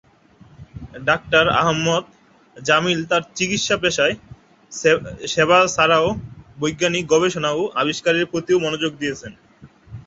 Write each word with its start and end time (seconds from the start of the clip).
Doctor 1.01 1.45
Ahmed 1.61 2.03
Jamil 2.57 2.99
তার 3.09 3.23
চিকিৎসাপেশায় 3.37 4.15
সেবা 5.27 5.59
ছাড়াও 5.67 6.07
বৈজ্ঞানিক 6.59 7.05
গবেষণা 7.13 7.49
ও 7.51 7.71
আবিষ্কারের 7.81 8.25
প্রতিও 8.31 8.63
মনোযোগ 8.65 8.91
দিয়েছেন। 9.01 9.31